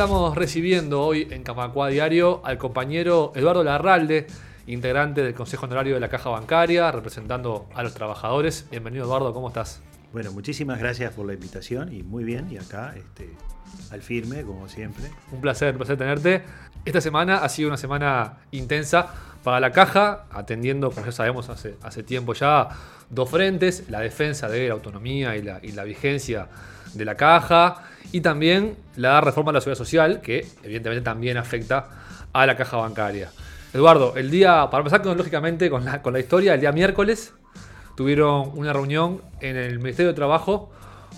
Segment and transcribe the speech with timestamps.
[0.00, 4.28] estamos recibiendo hoy en Camacua Diario al compañero Eduardo Larralde,
[4.66, 8.66] integrante del Consejo Honorario de la Caja Bancaria, representando a los trabajadores.
[8.70, 9.82] Bienvenido Eduardo, ¿cómo estás?
[10.14, 13.28] Bueno, muchísimas gracias por la invitación y muy bien, y acá este,
[13.90, 15.04] al firme, como siempre.
[15.32, 16.44] Un placer, un placer tenerte.
[16.86, 19.06] Esta semana ha sido una semana intensa
[19.44, 22.70] para la caja, atendiendo, como ya sabemos hace, hace tiempo ya,
[23.10, 26.48] dos frentes, la defensa de la autonomía y la, y la vigencia
[26.94, 31.88] de la caja y también la reforma de la seguridad social, que evidentemente también afecta
[32.32, 33.30] a la caja bancaria.
[33.72, 37.34] Eduardo, el día, para empezar cronológicamente con la, con la historia, el día miércoles
[37.96, 40.70] tuvieron una reunión en el Ministerio de Trabajo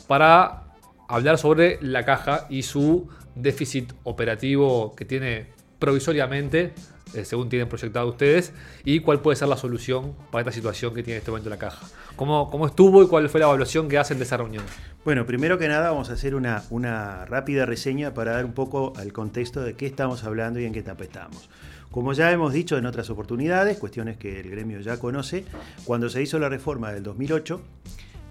[0.06, 0.64] para
[1.08, 5.46] hablar sobre la caja y su déficit operativo que tiene
[5.78, 6.74] provisoriamente,
[7.14, 8.52] eh, según tienen proyectado ustedes,
[8.84, 11.58] y cuál puede ser la solución para esta situación que tiene en este momento la
[11.58, 11.86] caja.
[12.16, 14.64] ¿Cómo, cómo estuvo y cuál fue la evaluación que hacen de esa reunión?
[15.04, 18.92] Bueno, primero que nada vamos a hacer una, una rápida reseña para dar un poco
[18.96, 21.48] al contexto de qué estamos hablando y en qué etapa estamos.
[21.90, 25.44] Como ya hemos dicho en otras oportunidades, cuestiones que el gremio ya conoce,
[25.84, 27.60] cuando se hizo la reforma del 2008,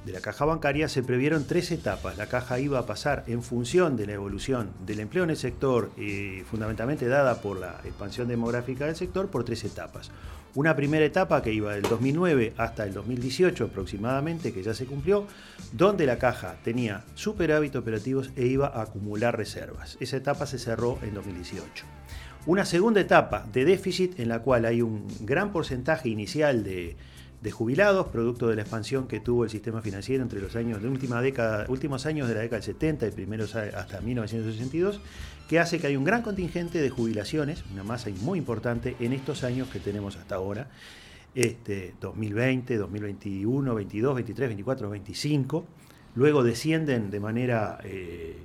[0.05, 2.17] de la caja bancaria se previeron tres etapas.
[2.17, 5.91] La caja iba a pasar en función de la evolución del empleo en el sector,
[5.97, 10.11] y fundamentalmente dada por la expansión demográfica del sector, por tres etapas.
[10.53, 15.25] Una primera etapa que iba del 2009 hasta el 2018 aproximadamente, que ya se cumplió,
[15.71, 19.97] donde la caja tenía superávit operativos e iba a acumular reservas.
[20.01, 21.85] Esa etapa se cerró en 2018.
[22.47, 26.97] Una segunda etapa de déficit en la cual hay un gran porcentaje inicial de,
[27.41, 30.87] de jubilados, producto de la expansión que tuvo el sistema financiero entre los años de
[30.87, 35.01] última década, últimos años de la década del 70 y primeros hasta 1962,
[35.49, 39.43] que hace que hay un gran contingente de jubilaciones, una masa muy importante en estos
[39.43, 40.69] años que tenemos hasta ahora,
[41.33, 45.65] este, 2020, 2021, 22, 23, 24, 25,
[46.15, 48.37] luego descienden de manera eh,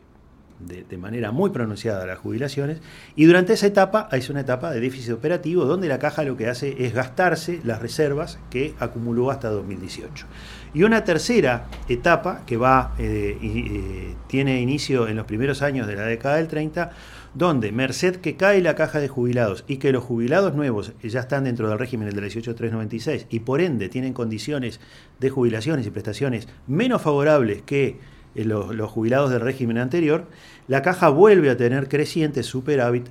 [0.61, 2.81] de, manera muy pronunciada las jubilaciones,
[3.15, 6.49] y durante esa etapa es una etapa de déficit operativo donde la caja lo que
[6.49, 10.27] hace es gastarse las reservas que acumuló hasta 2018.
[10.75, 15.97] Y una tercera etapa que va, eh, eh, tiene inicio en los primeros años de
[15.97, 16.91] la década del 30,
[17.37, 21.45] donde merced que cae la caja de jubilados y que los jubilados nuevos ya están
[21.45, 24.81] dentro del régimen del 18396 y por ende tienen condiciones
[25.21, 27.99] de jubilaciones y prestaciones menos favorables que
[28.37, 30.27] eh, los, jubilados del régimen anterior,
[30.69, 33.07] la caja vuelve a tener crecientes superávit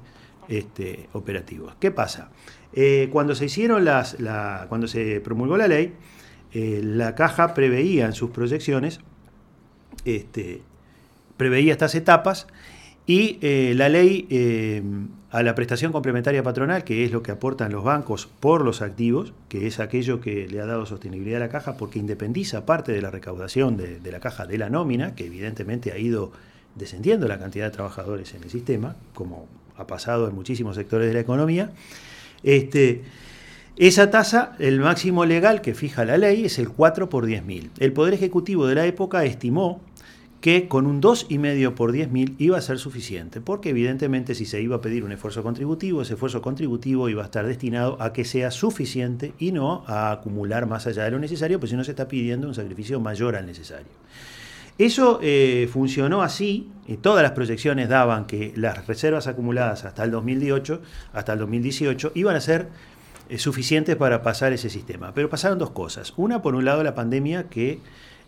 [0.47, 1.75] este, operativos.
[1.79, 2.29] ¿Qué pasa?
[2.73, 4.17] Eh, cuando se hicieron las,
[4.69, 5.93] cuando se promulgó la ley,
[6.53, 8.99] eh, la caja preveía en sus proyecciones,
[10.05, 10.61] este,
[11.37, 12.47] preveía estas etapas
[13.07, 13.39] y
[13.75, 14.27] la ley
[15.35, 19.33] a la prestación complementaria patronal, que es lo que aportan los bancos por los activos,
[19.49, 23.01] que es aquello que le ha dado sostenibilidad a la caja, porque independiza parte de
[23.01, 26.31] la recaudación de, la caja de la nómina, que evidentemente ha ido
[26.75, 31.13] descendiendo la cantidad de trabajadores en el sistema, como ha pasado en muchísimos sectores de
[31.13, 31.71] la economía.
[32.41, 33.03] Este,
[33.75, 37.71] esa tasa, el máximo legal que fija la ley, es el 4 por 10.000.
[37.79, 39.81] El Poder Ejecutivo de la época estimó
[40.41, 44.75] que con un 2,5 por 10.000 iba a ser suficiente, porque evidentemente si se iba
[44.75, 48.51] a pedir un esfuerzo contributivo, ese esfuerzo contributivo iba a estar destinado a que sea
[48.51, 52.07] suficiente y no a acumular más allá de lo necesario, pues si no se está
[52.07, 53.87] pidiendo un sacrificio mayor al necesario.
[54.77, 60.11] Eso eh, funcionó así, y todas las proyecciones daban que las reservas acumuladas hasta el
[60.11, 60.81] 2018,
[61.13, 62.67] hasta el 2018 iban a ser
[63.29, 65.13] eh, suficientes para pasar ese sistema.
[65.13, 66.13] Pero pasaron dos cosas.
[66.17, 67.79] Una, por un lado, la pandemia que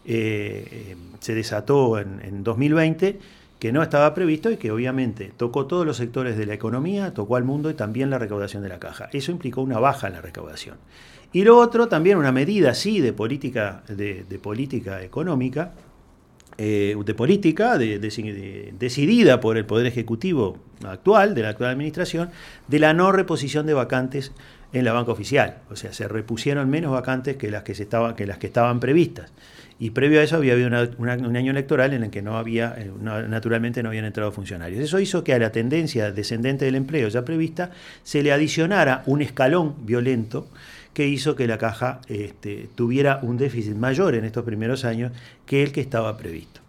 [0.10, 3.20] eh, se desató en, 2020,
[3.60, 7.36] que no estaba previsto y que obviamente tocó todos los sectores de la economía, tocó
[7.36, 9.10] al mundo y también la recaudación de la caja.
[9.12, 10.78] Eso implicó una baja en la recaudación.
[11.34, 15.74] Y lo otro, también una medida, sí, de política, de, política económica,
[16.58, 22.30] eh, de política decidida por el Poder Ejecutivo actual, de la actual administración,
[22.68, 24.32] de la no reposición de vacantes
[24.72, 25.58] en la banca oficial.
[25.70, 29.34] O sea, se repusieron menos vacantes que las que, se que las que estaban previstas.
[29.80, 32.92] Y previo a eso había habido un año electoral en el que no había, eh,
[33.00, 34.82] naturalmente no habían entrado funcionarios.
[34.82, 37.72] Eso hizo que a la tendencia descendente del empleo ya prevista
[38.04, 40.48] se le adicionara un escalón violento
[40.94, 45.12] que hizo que la caja este, tuviera un déficit mayor en estos primeros años
[45.46, 46.62] que el que estaba previsto.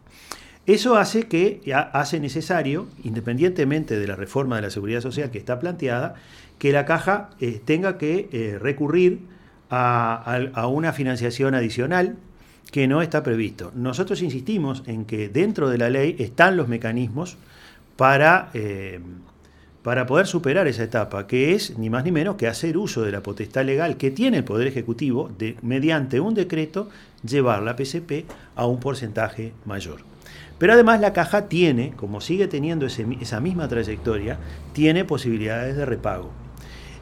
[0.66, 5.58] Eso hace que hace necesario, independientemente de la reforma de la seguridad social que está
[5.58, 6.16] planteada,
[6.58, 9.20] que la caja eh, tenga que eh, recurrir
[9.70, 12.16] a, una financiación adicional
[12.70, 13.72] que no está previsto.
[13.74, 17.36] Nosotros insistimos en que dentro de la ley están los mecanismos
[17.96, 19.00] para, eh,
[19.82, 23.12] para poder superar esa etapa, que es ni más ni menos que hacer uso de
[23.12, 26.90] la potestad legal que tiene el Poder Ejecutivo de, mediante un decreto
[27.26, 30.00] llevar la PCP a un porcentaje mayor.
[30.58, 34.38] Pero además la caja tiene, como sigue teniendo esa misma trayectoria,
[34.72, 36.30] tiene posibilidades de repago.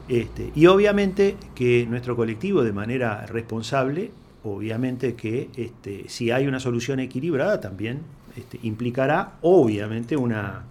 [0.07, 4.11] Este, y obviamente que nuestro colectivo de manera responsable,
[4.43, 8.01] obviamente que este, si hay una solución equilibrada también
[8.35, 10.63] este, implicará obviamente una,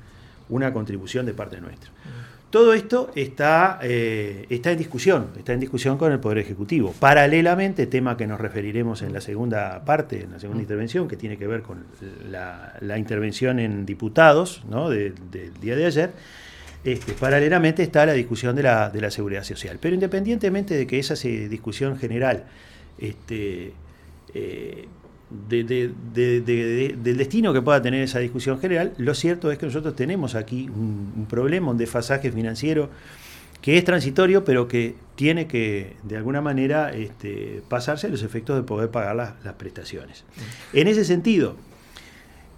[0.49, 1.91] una contribución de parte nuestra.
[2.49, 6.95] Todo esto está, eh, está en discusión, está en discusión con el Poder Ejecutivo.
[6.99, 11.37] Paralelamente, tema que nos referiremos en la segunda parte, en la segunda intervención, que tiene
[11.37, 11.85] que ver con
[12.31, 15.15] la, intervención en diputados del
[15.61, 16.13] día de ayer,
[16.85, 19.79] este, paralelamente está la discusión de la, de la, seguridad social.
[19.81, 22.45] Pero independientemente de que esa discusión general
[22.99, 23.73] este,
[24.35, 24.89] eh,
[25.49, 30.69] del destino que pueda tener esa discusión general, lo cierto es que nosotros tenemos aquí
[30.69, 32.91] un, problema, un desfasaje financiero
[33.61, 38.63] que es transitorio, pero que tiene que, de alguna manera, este, pasarse los efectos de
[38.63, 40.25] poder pagar las, prestaciones.
[40.73, 41.57] En ese sentido,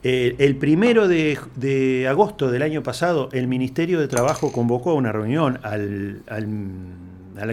[0.03, 5.13] eh, el primero de, agosto del año pasado, el Ministerio de Trabajo convocó a una
[5.13, 6.47] reunión al al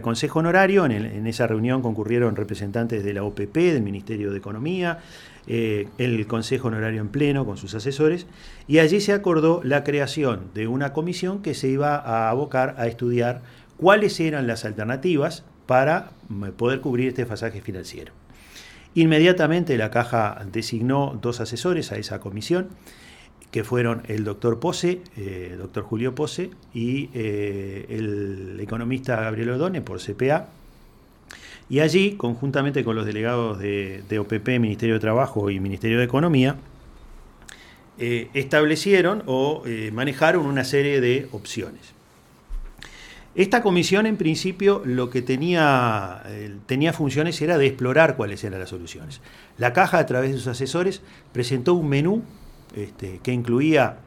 [0.01, 0.85] Consejo Honorario.
[0.85, 4.99] En, esa reunión concurrieron representantes de la OPP, del Ministerio de Economía,
[5.47, 8.27] eh, el Consejo Honorario en pleno con sus asesores,
[8.67, 12.87] y allí se acordó la creación de una comisión que se iba a abocar a
[12.87, 13.41] estudiar
[13.77, 18.13] cuáles eran las alternativas para mm, poder cubrir este pasaje financiero.
[18.93, 22.69] Inmediatamente la Caja designó dos asesores a esa comisión
[23.55, 29.79] que fueron el doctor Pose, eh, doctor Julio Pose, y eh, el economista Gabriel Odone
[29.79, 30.49] por CPA.
[31.69, 36.57] Y allí, conjuntamente con los delegados de, OPP, Ministerio de Trabajo y Ministerio de Economía,
[37.97, 39.63] eh, establecieron o
[39.93, 41.93] manejaron una serie de opciones.
[43.35, 46.23] Esta comisión, en principio, lo que tenía,
[46.65, 49.21] tenía funciones era de explorar cuáles eran las soluciones.
[49.57, 52.21] La caja, a través de sus asesores, presentó un menú
[52.75, 53.99] este, que incluía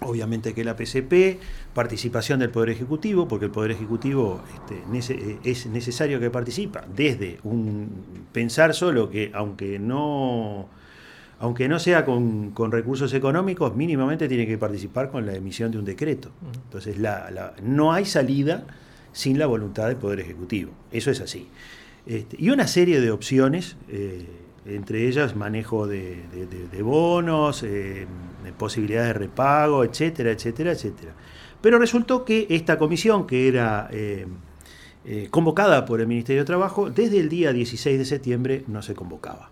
[0.00, 1.40] obviamente que la PCP,
[1.72, 7.38] participación del Poder Ejecutivo, porque el Poder Ejecutivo este, eh, es necesario que participa, desde
[7.44, 10.68] un pensar solo que aunque no,
[11.38, 15.84] aunque no sea con, recursos económicos, mínimamente tiene que participar con la emisión de un
[15.84, 16.30] decreto.
[16.64, 16.96] Entonces
[17.62, 18.64] no hay salida
[19.12, 21.48] sin la voluntad del Poder Ejecutivo, eso es así.
[22.06, 23.76] Este, y una serie de opciones.
[23.88, 24.26] Eh,
[24.66, 26.22] entre ellas manejo de,
[26.82, 28.06] bonos, eh,
[28.56, 31.12] posibilidades de repago, etcétera, etcétera, etcétera.
[31.60, 34.26] Pero resultó que esta comisión, que era eh,
[35.04, 38.94] eh, convocada por el Ministerio de Trabajo, desde el día 16 de septiembre no se
[38.94, 39.50] convocaba.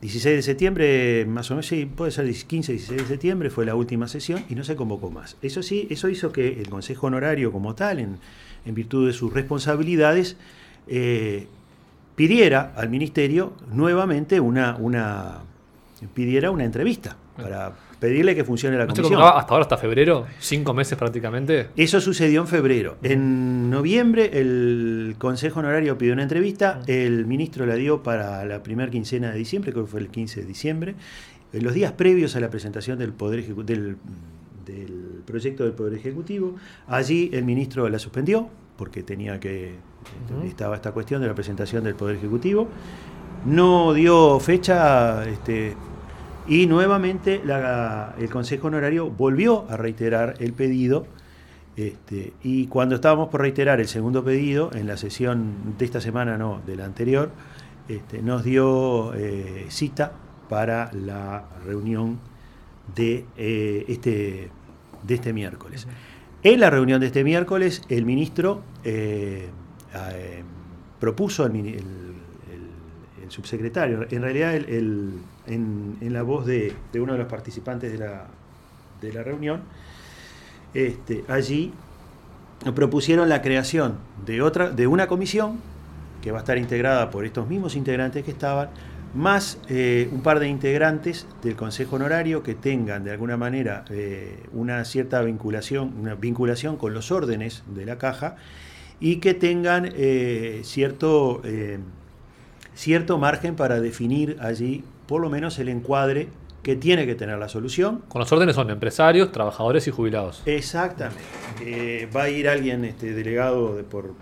[0.00, 3.74] 16 de septiembre, más o menos, sí, puede ser 15, 16 de septiembre, fue la
[3.74, 5.36] última sesión y no se convocó más.
[5.42, 8.18] Eso sí, eso hizo que el Consejo Honorario como tal, en,
[8.66, 10.36] virtud de sus responsabilidades,
[12.18, 15.38] pidiera al ministerio nuevamente una, una
[16.14, 19.22] pidiera una entrevista para pedirle que funcione la comisión.
[19.22, 20.26] hasta ahora, hasta febrero?
[20.40, 21.68] ¿Cinco meses prácticamente?
[21.76, 22.96] Eso sucedió en febrero.
[23.04, 28.90] En noviembre el Consejo Honorario pidió una entrevista, el ministro la dio para la primera
[28.90, 30.94] quincena de diciembre, creo que fue el 15 de diciembre.
[31.52, 33.96] En los días previos a la presentación del, poder del,
[34.66, 36.56] del proyecto del Poder Ejecutivo,
[36.88, 39.74] allí el ministro la suspendió porque tenía que
[40.44, 42.68] estaba esta cuestión de la presentación del Poder Ejecutivo.
[43.46, 45.76] No dio fecha este,
[46.46, 47.42] y nuevamente
[48.18, 51.06] el Consejo Honorario volvió a reiterar el pedido.
[51.76, 56.36] Este, y cuando estábamos por reiterar el segundo pedido, en la sesión de esta semana,
[56.36, 57.30] no, de la anterior,
[57.88, 60.12] este, nos dio eh, cita
[60.48, 62.18] para la reunión
[62.96, 64.50] de, eh, este,
[65.06, 65.86] de este miércoles.
[66.42, 69.48] En la reunión de este miércoles, el ministro eh,
[69.94, 70.42] eh,
[71.00, 71.84] propuso el,
[73.28, 75.20] subsecretario, en realidad en,
[76.00, 78.26] la voz de, uno de los participantes de la,
[79.02, 79.60] de la reunión,
[80.72, 81.74] este, allí
[82.74, 85.58] propusieron la creación de, otra, de una comisión
[86.22, 88.70] que va a estar integrada por estos mismos integrantes que estaban,
[89.14, 94.42] más eh, un par de integrantes del Consejo Honorario que tengan de alguna manera eh,
[94.52, 98.36] una cierta vinculación, una vinculación con los órdenes de la caja
[99.00, 101.78] y que tengan eh, cierto, eh,
[102.74, 106.28] cierto margen para definir allí por lo menos el encuadre
[106.62, 108.02] que tiene que tener la solución.
[108.08, 110.42] Con los órdenes son empresarios, trabajadores y jubilados.
[110.44, 111.22] Exactamente.
[111.64, 114.14] Eh, va a ir alguien este, delegado por,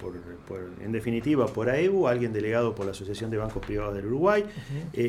[0.85, 4.45] en definitiva por AEBU, alguien delegado por la Asociación de Bancos Privados del Uruguay,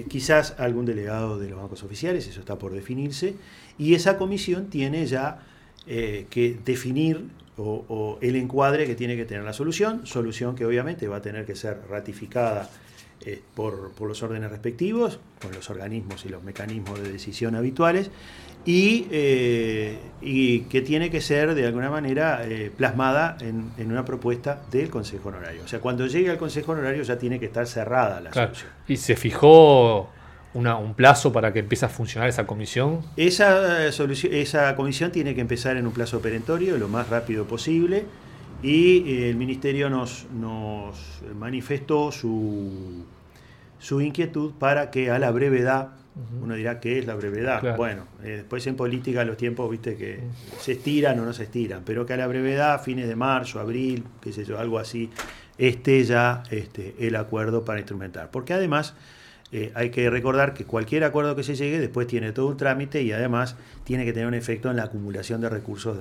[0.10, 3.36] quizás algún delegado de los bancos oficiales, eso está por definirse,
[3.78, 5.44] y esa comisión tiene ya
[5.86, 11.18] que definir o, el encuadre que tiene que tener la solución, solución que obviamente va
[11.18, 12.70] a tener que ser ratificada
[13.26, 18.12] eh, por, los órdenes respectivos, con los organismos y los mecanismos de decisión habituales,
[18.66, 19.98] y, eh,
[20.70, 22.46] que tiene que ser de alguna manera
[22.76, 25.64] plasmada en, una propuesta del Consejo Honorario.
[25.64, 28.72] O sea, cuando llegue al Consejo Honorario ya tiene que estar cerrada la solución.
[28.88, 30.10] Y se fijó
[30.54, 33.02] un plazo para que empiece a funcionar esa comisión?
[33.16, 38.06] Esa, solución, esa comisión tiene que empezar en un plazo perentorio lo más rápido posible
[38.64, 43.06] y eh, el Ministerio nos, nos manifestó su,
[43.80, 45.90] su inquietud para que a la brevedad,
[46.42, 47.78] uno dirá, ¿qué es la brevedad?
[47.78, 50.22] Bueno, eh, después en política los tiempos, viste, que
[50.60, 54.04] se estiran o no se estiran, pero que a la brevedad, fines de marzo, abril,
[54.22, 55.12] qué sé yo, algo así,
[55.60, 58.32] esté ya este, el acuerdo para instrumentar.
[58.32, 58.96] Porque además
[59.52, 63.02] eh, hay que recordar que cualquier acuerdo que se llegue después tiene todo un trámite
[63.02, 65.98] y además tiene que tener un efecto en la acumulación de recursos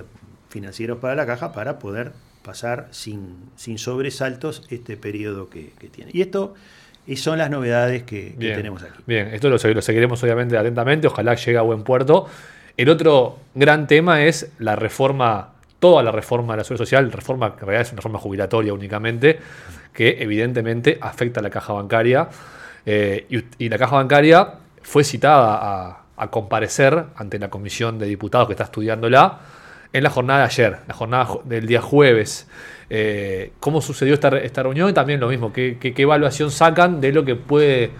[0.49, 2.12] financieros para la caja para poder
[2.43, 6.11] pasar sin, sin sobresaltos este periodo que, tiene.
[6.12, 6.55] Y esto
[7.07, 8.99] y son las novedades que, tenemos aquí.
[9.07, 12.26] Bien, esto lo, lo, seguiremos obviamente atentamente, ojalá llegue a buen puerto.
[12.76, 17.55] El otro gran tema es la reforma, toda la reforma de la seguridad social, reforma
[17.55, 19.38] que en realidad es una reforma jubilatoria únicamente,
[19.93, 22.29] que evidentemente afecta a la caja bancaria.
[22.87, 23.26] Eh,
[23.59, 28.64] y, la caja bancaria fue citada a, comparecer ante la comisión de diputados que está
[28.64, 29.40] estudiándola
[29.93, 32.49] en la jornada de ayer, la jornada del día jueves.
[32.88, 34.88] Eh, ¿Cómo sucedió esta, reunión?
[34.88, 37.90] Y también lo mismo, ¿qué, evaluación sacan de lo que puede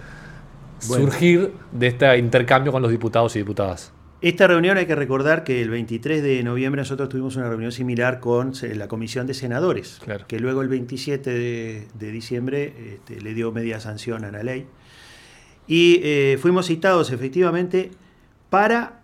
[0.79, 3.91] surgir de este intercambio con los diputados y diputadas?
[4.19, 8.19] Esta reunión hay que recordar que el 23 de noviembre nosotros tuvimos una reunión similar
[8.19, 13.79] con la Comisión de Senadores, que luego el 27 de, diciembre este, le dio media
[13.79, 14.65] sanción a la ley.
[15.67, 17.91] Y eh, fuimos citados efectivamente
[18.49, 19.01] para,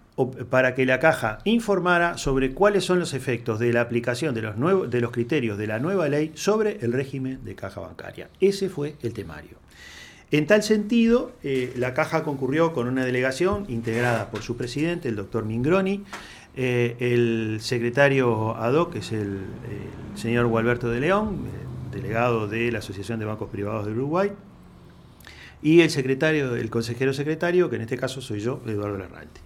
[0.49, 4.57] para que la caja informara sobre cuáles son los efectos de la aplicación de los,
[4.57, 8.29] nuevos, de los criterios de la nueva ley sobre el régimen de caja bancaria.
[8.39, 9.62] Ese fue el temario.
[10.33, 15.15] En tal sentido, eh, la Caja concurrió con una delegación integrada por su presidente, el
[15.15, 16.03] doctor Mingroni,
[16.55, 19.41] eh, el secretario ad hoc, que es el,
[20.15, 24.31] señor Gualberto de León, eh, delegado de la Asociación de Bancos Privados de Uruguay,
[25.61, 29.39] y el secretario, el consejero secretario, que en este caso soy yo, Eduardo Larralde.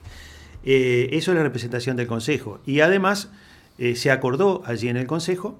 [0.63, 2.61] eso es la representación del Consejo.
[2.65, 3.29] Y además
[3.77, 5.59] se acordó allí en el Consejo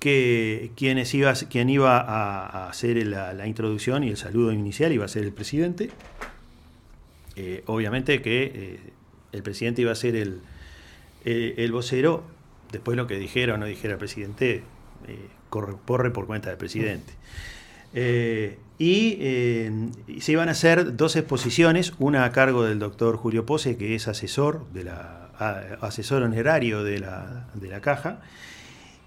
[0.00, 0.72] que
[1.12, 5.32] iba, quien iba a, hacer la, introducción y el saludo inicial iba a ser el
[5.32, 5.90] presidente.
[7.36, 8.80] Eh, obviamente que eh,
[9.32, 10.40] el presidente iba a ser el,
[11.24, 12.24] eh, el, vocero.
[12.72, 14.62] Después lo que dijera o no dijera el presidente
[15.50, 17.12] corre, corre, por cuenta del presidente.
[18.78, 19.18] y
[20.20, 24.08] se iban a hacer dos exposiciones, una a cargo del doctor Julio Pose, que es
[24.08, 25.30] asesor, de la,
[25.80, 28.20] asesor honerario de la, de la caja,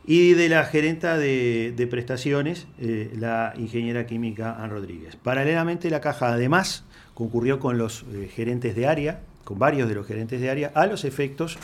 [0.06, 5.16] y de la gerenta de, prestaciones, eh, la ingeniera química Ann Rodríguez.
[5.16, 6.84] Paralelamente, la caja además
[7.14, 10.88] concurrió con los eh, gerentes de área, con varios de los gerentes de área, a
[10.88, 11.58] los efectos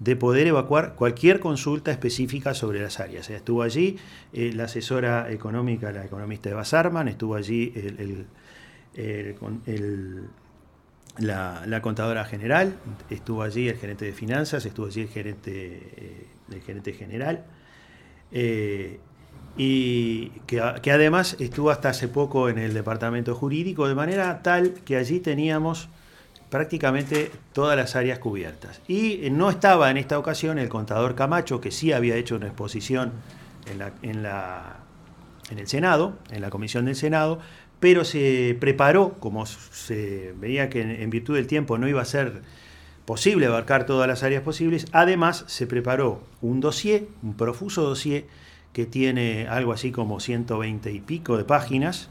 [0.00, 3.30] de poder evacuar cualquier consulta específica sobre las áreas.
[3.30, 3.96] Estuvo allí
[4.32, 7.72] eh, la asesora económica, la economista Eva Sarman, estuvo allí
[11.18, 12.74] la, contadora general,
[13.08, 17.44] estuvo allí el gerente de finanzas, estuvo allí el gerente, el gerente general.
[18.32, 18.98] Eh,
[19.56, 24.96] y que, además estuvo hasta hace poco en el departamento jurídico, de manera tal que
[24.96, 25.88] allí teníamos
[26.50, 28.80] prácticamente todas las áreas cubiertas.
[28.88, 33.12] Y no estaba en esta ocasión el contador Camacho, que sí había hecho una exposición
[33.70, 33.92] en, la,
[35.50, 37.38] en, el Senado, en la comisión del Senado,
[37.78, 42.42] pero se preparó, como se veía que en virtud del tiempo no iba a ser
[43.04, 44.86] posible abarcar todas las áreas posibles.
[44.92, 48.26] Además, se preparó un dossier, un profuso dossier,
[48.72, 52.08] que tiene algo así como 120 y pico de páginas,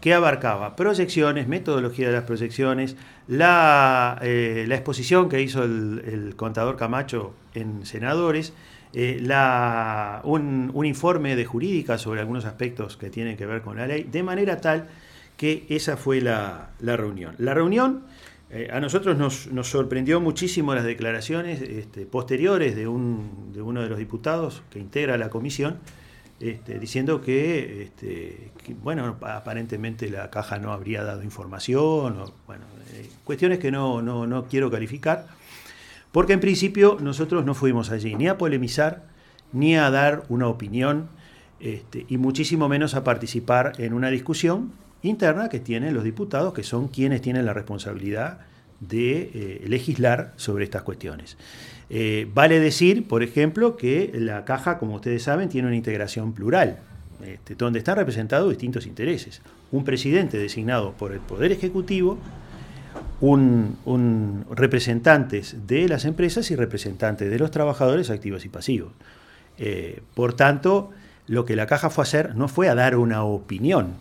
[0.00, 7.34] que abarcaba proyecciones, metodología de las proyecciones, la, eh, exposición que hizo el, contador Camacho
[7.54, 8.52] en Senadores,
[8.94, 13.86] eh, la, un, informe de jurídica sobre algunos aspectos que tienen que ver con la
[13.86, 14.88] ley, de manera tal
[15.36, 17.34] que esa fue la, la reunión.
[17.38, 18.04] La reunión
[18.50, 23.90] eh, a nosotros nos, sorprendió muchísimo las declaraciones este, posteriores de, un, de, uno de
[23.90, 25.76] los diputados que integra la comisión,
[26.40, 32.64] este, diciendo este, que, bueno, aparentemente la caja no habría dado información, bueno,
[32.94, 35.26] eh, cuestiones que no, no, quiero calificar,
[36.10, 39.04] porque en principio nosotros no fuimos allí ni a polemizar,
[39.52, 41.08] ni a dar una opinión,
[41.60, 44.70] y muchísimo menos a participar en una discusión
[45.02, 48.40] interna que tienen los diputados, que son quienes tienen la responsabilidad
[48.80, 51.36] de eh, legislar sobre estas cuestiones.
[51.90, 56.78] Eh, vale decir, por ejemplo, que la caja, como ustedes saben, tiene una integración plural.
[57.24, 59.42] este, donde están representados distintos intereses.
[59.72, 62.16] Un presidente designado por el Poder Ejecutivo,
[63.20, 68.92] un, representantes de las empresas y representantes de los trabajadores activos y pasivos.
[69.58, 70.90] Eh, por tanto,
[71.26, 73.94] lo que la caja fue a hacer no fue a dar una opinión,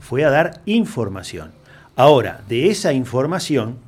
[0.00, 1.52] fue a dar información.
[1.96, 3.78] Ahora, de esa información,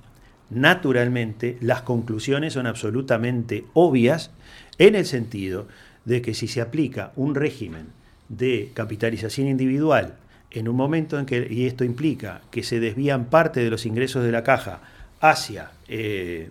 [0.50, 4.31] naturalmente, las conclusiones son absolutamente obvias
[4.79, 5.69] en el sentido
[6.05, 7.87] de que si se aplica un régimen
[8.29, 10.14] de capitalización individual
[10.50, 14.25] en un momento en que, y esto implica que se desvían parte de los ingresos
[14.25, 14.81] de la caja
[15.21, 16.49] hacia, eh,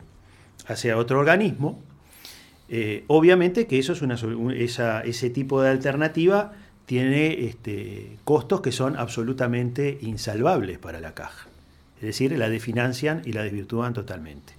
[0.68, 1.82] hacia otro organismo,
[2.70, 4.16] eh, obviamente que eso es una,
[4.54, 6.54] ese tipo de alternativa
[6.90, 11.48] tiene este, costos que son absolutamente insalvables para la caja.
[11.98, 14.54] Es decir, la definancian y la desvirtúan totalmente.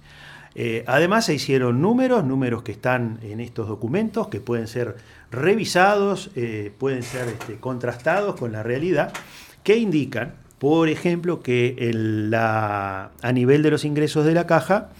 [0.55, 4.95] Eh, además se hicieron números, números que están en estos documentos, que pueden ser
[5.29, 9.11] revisados, eh, pueden ser este, contrastados con la realidad,
[9.61, 11.91] que indican, por ejemplo, que
[12.33, 14.91] a nivel de los ingresos de la caja,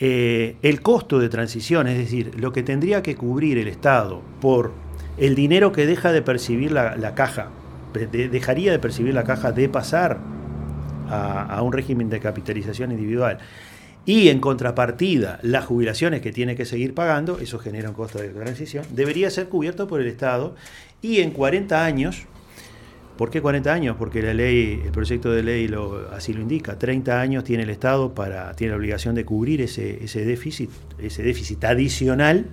[0.00, 4.85] eh, el costo de transición, es decir, lo que tendría que cubrir el Estado por
[5.16, 7.50] el dinero que deja de percibir la, caja,
[8.12, 10.18] dejaría de percibir la caja de pasar
[11.08, 13.38] a un régimen de capitalización individual
[14.06, 18.28] y en contrapartida las jubilaciones que tiene que seguir pagando, eso genera un costo de
[18.28, 20.54] transición, debería ser cubierto por el Estado
[21.02, 22.22] y en 40 años,
[23.18, 23.96] ¿por qué 40 años?
[23.98, 25.68] Porque la ley, el proyecto de ley
[26.12, 30.04] así lo indica, 30 años tiene el Estado para, tiene la obligación de cubrir ese,
[30.04, 32.46] ese déficit, ese déficit adicional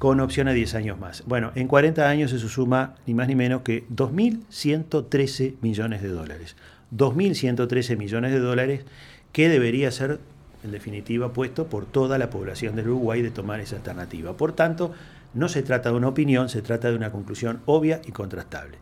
[0.00, 1.24] con opción a 10 años más.
[1.26, 6.56] Bueno, en 40 años eso suma ni más ni menos que 2.113 millones de dólares.
[6.96, 8.86] 2.113 millones de dólares
[9.30, 10.18] que debería ser
[10.64, 14.38] en definitiva, puesto por toda la población del Uruguay de tomar esa alternativa.
[14.38, 14.92] Por tanto,
[15.34, 18.78] no se trata de una opinión, se trata de una conclusión obvia y contrastable.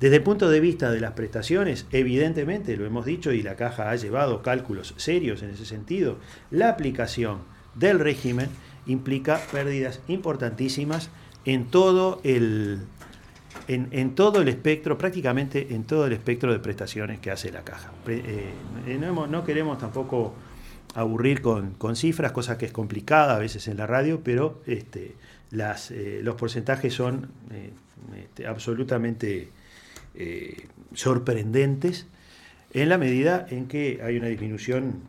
[0.00, 3.90] Desde el punto de vista de las prestaciones, evidentemente, lo hemos dicho y la caja
[3.90, 6.18] ha llevado cálculos serios en ese sentido,
[6.50, 7.38] la aplicación
[7.76, 8.48] del régimen
[8.86, 11.10] implica pérdidas importantísimas
[11.44, 12.80] en todo el,
[13.68, 17.92] en, todo el espectro, prácticamente en todo el espectro de prestaciones que hace la caja.
[18.08, 20.34] Eh, no, no queremos tampoco
[20.96, 25.14] aburrir con, cifras, cosa que es complicada a veces en la radio, pero este,
[25.52, 27.70] eh, los porcentajes son eh,
[28.22, 29.50] este, absolutamente
[30.14, 32.06] eh, sorprendentes
[32.72, 35.02] en la medida en que hay una disminución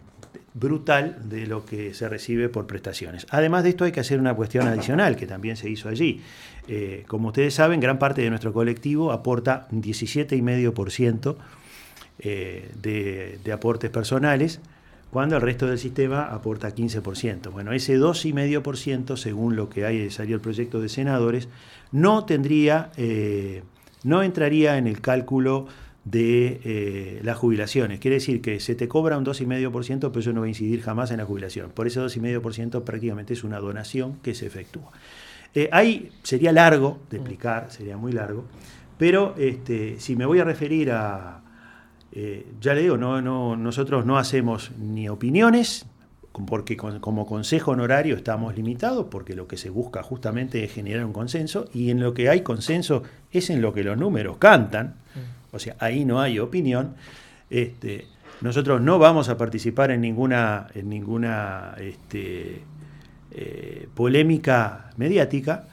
[0.59, 3.27] brutal de lo que se recibe por prestaciones.
[3.29, 6.21] Además de esto hay que hacer una cuestión adicional que también se hizo allí.
[7.07, 11.35] como ustedes saben, gran parte de nuestro colectivo aporta un 17,5%
[12.19, 14.59] de, de aportes personales,
[15.11, 17.51] cuando el resto del sistema aporta 15%.
[17.51, 21.47] Bueno, ese 2,5%, según lo que hay, salió el proyecto de senadores,
[21.91, 23.63] no tendría, eh,
[24.03, 25.67] no entraría en el cálculo
[26.09, 27.99] de eh, las jubilaciones.
[27.99, 31.11] Quiere decir que se te cobra un 2,5%, pero eso no va a incidir jamás
[31.11, 31.71] en la jubilación.
[31.71, 34.91] Por ese 2,5% prácticamente es una donación que se efectúa.
[35.53, 38.45] Eh, ahí sería largo de explicar, sería muy largo,
[38.97, 41.41] pero este, si me voy a referir a,
[42.11, 45.85] eh, ya le digo, no, no, nosotros no hacemos ni opiniones,
[46.45, 51.13] porque como consejo honorario estamos limitados, porque lo que se busca justamente es generar un
[51.13, 55.37] consenso, y en lo que hay consenso es en lo que los números cantan, mm.
[55.51, 56.95] O sea, ahí no hay opinión.
[57.49, 58.05] Este,
[58.41, 62.61] nosotros no vamos a participar en ninguna, en ninguna este,
[63.31, 65.65] eh, polémica mediática,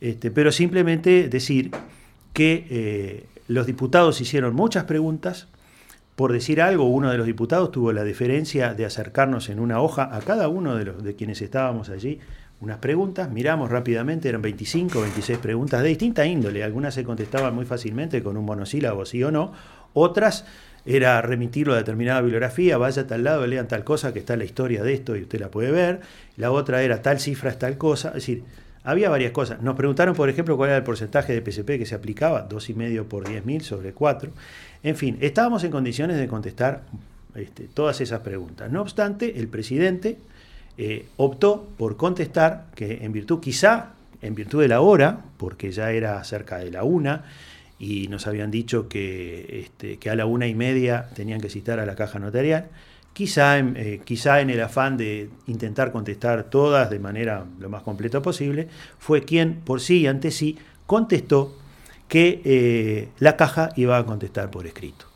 [0.00, 1.70] este, pero simplemente decir
[2.32, 5.48] que eh, los diputados hicieron muchas preguntas,
[6.16, 10.14] por decir algo, uno de los diputados tuvo la deferencia de acercarnos en una hoja
[10.14, 12.20] a cada uno de, los, de quienes estábamos allí
[12.62, 17.64] unas preguntas, miramos rápidamente, eran 25, 26 preguntas de distinta índole, algunas se contestaban muy
[17.64, 19.52] fácilmente con un monosílabo, sí o no,
[19.94, 20.46] otras
[20.86, 24.44] era remitirlo a determinada bibliografía, vaya a tal lado, lean tal cosa, que está la
[24.44, 26.02] historia de esto y usted la puede ver,
[26.36, 28.44] la otra era tal cifra es tal cosa, es decir,
[28.84, 29.60] había varias cosas.
[29.60, 33.24] Nos preguntaron, por ejemplo, cuál era el porcentaje de PCP que se aplicaba, 2,5 por
[33.24, 34.30] 10.000 sobre 4.
[34.84, 36.82] En fin, estábamos en condiciones de contestar
[37.34, 38.70] este, todas esas preguntas.
[38.70, 40.18] No obstante, el presidente
[40.78, 45.90] eh, optó por contestar que en virtud, quizá en virtud de la hora, porque ya
[45.90, 47.24] era cerca de la una,
[47.78, 51.86] y nos habían dicho que, este, a la una y media tenían que citar a
[51.86, 52.68] la caja notarial,
[53.12, 58.22] quizá eh, quizá en el afán de intentar contestar todas de manera lo más completa
[58.22, 61.58] posible, fue quien por sí y ante sí contestó
[62.08, 65.11] que eh, la caja iba a contestar por escrito.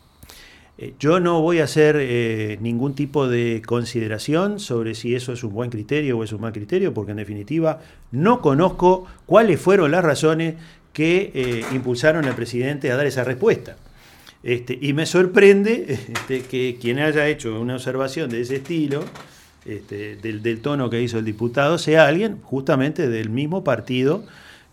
[0.79, 5.43] Eh, yo no voy a hacer eh, ningún tipo de consideración sobre si eso es
[5.43, 7.81] un buen criterio o es un mal criterio, porque en definitiva
[8.13, 10.57] no conozco cuáles fueron las razones
[10.93, 13.77] que eh, impulsaron al presidente a dar esa respuesta.
[14.43, 19.05] Este, y me sorprende este, que quien haya hecho una observación de ese estilo,
[19.65, 24.25] este, del, tono que hizo el diputado, sea alguien justamente del mismo partido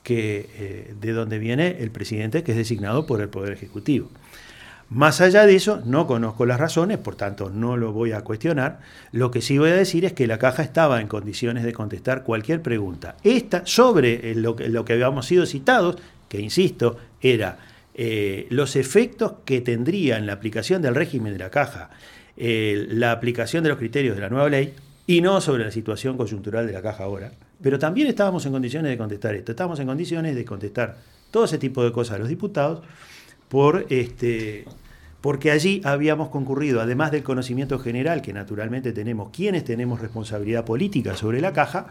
[0.04, 4.10] que, de donde viene el presidente que es designado por el Poder Ejecutivo.
[4.94, 8.80] Más allá de eso, no conozco las razones, por tanto no lo voy a cuestionar.
[9.12, 12.24] Lo que sí voy a decir es que la caja estaba en condiciones de contestar
[12.24, 13.16] cualquier pregunta.
[13.24, 15.98] Esta, sobre lo que, lo que habíamos sido citados,
[16.30, 17.58] que insisto, era
[17.96, 21.90] eh, los efectos que tendría en la aplicación del régimen de la caja
[22.38, 24.76] eh, la aplicación de los criterios de la nueva ley
[25.06, 27.32] y no sobre la situación coyuntural de la caja ahora.
[27.62, 29.54] Pero también estábamos en condiciones de contestar esto.
[29.54, 30.98] Estábamos en condiciones de contestar
[31.32, 32.84] todo ese tipo de cosas a los diputados
[33.50, 34.66] por este,
[35.24, 41.16] porque allí habíamos concurrido, además del conocimiento general que naturalmente tenemos, quienes tenemos responsabilidad política
[41.16, 41.88] sobre la caja,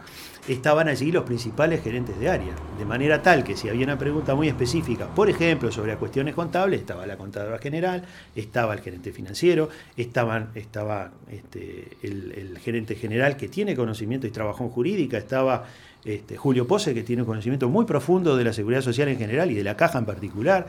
[0.47, 4.35] estaban allí los principales gerentes de área, de manera tal que si había una pregunta
[4.35, 8.03] muy específica, por ejemplo, sobre cuestiones contables, estaba la contadora general,
[8.35, 9.67] estaba el gerente financiero,
[9.97, 15.65] estaban, estaba este, el, gerente general que tiene conocimiento y trabajó en jurídica, estaba
[16.05, 19.49] este, Julio Pose, que tiene un conocimiento muy profundo de la seguridad social en general
[19.49, 20.67] y de la caja en particular.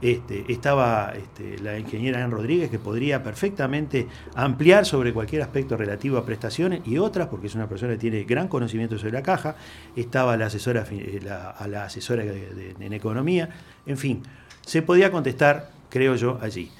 [0.00, 6.18] Este, estaba este, la ingeniera Ann Rodríguez, que podría perfectamente ampliar sobre cualquier aspecto relativo
[6.18, 9.56] a prestaciones y otras, porque es una persona que tiene gran conocimiento sobre la caja.
[9.94, 13.48] Estaba la asesora, eh, a la asesora en economía.
[13.86, 14.22] En fin,
[14.64, 16.70] se podía contestar, creo yo, allí.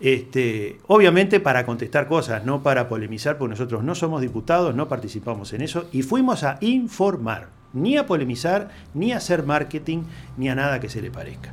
[0.00, 5.52] Este, obviamente para contestar cosas, no para polemizar, porque nosotros no somos diputados, no participamos
[5.52, 10.02] en eso, y fuimos a informar, ni a polemizar, ni a hacer marketing,
[10.36, 11.52] ni a nada que se le parezca.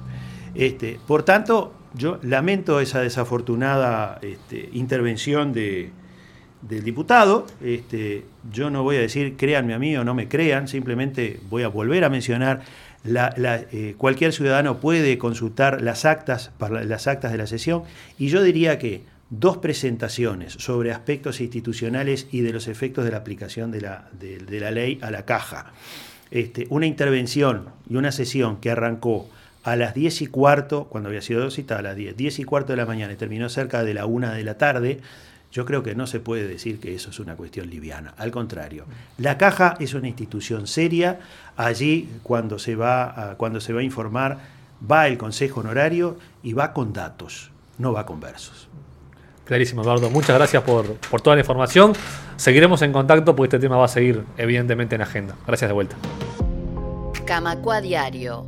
[0.56, 5.92] Este, por tanto, yo lamento esa desafortunada este, intervención del
[6.62, 7.46] diputado.
[7.62, 11.64] Este, yo no voy a decir créanme a mí o no me crean, simplemente voy
[11.64, 12.62] a volver a mencionar.
[13.06, 17.84] Eh, cualquier ciudadano puede consultar las actas, de la sesión
[18.18, 23.18] y yo diría que dos presentaciones sobre aspectos institucionales y de los efectos de la
[23.18, 25.74] aplicación de la, de, la ley a la caja.
[26.70, 29.30] una intervención y una sesión que arrancó
[29.66, 32.74] a las 10 y cuarto, cuando había sido citada a las 10, 10 y cuarto
[32.74, 35.02] de la mañana y terminó cerca de la 1 de la tarde,
[35.52, 38.14] yo creo que no se puede decir que eso es una cuestión liviana.
[38.18, 38.86] Al contrario,
[39.18, 41.20] la caja es una institución seria.
[41.58, 44.38] Allí, cuando se va a, cuando se va a informar,
[44.90, 47.50] va el consejo honorario y va con datos,
[47.80, 48.68] no va con versos.
[49.46, 50.12] Clarísimo, Eduardo.
[50.12, 51.94] Muchas gracias por, por toda la información.
[52.36, 55.36] Seguiremos en contacto porque este tema va a seguir, evidentemente, en agenda.
[55.48, 55.96] Gracias de vuelta.
[57.26, 58.48] Camacua Diario